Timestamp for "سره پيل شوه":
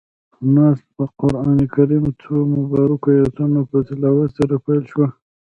4.37-5.07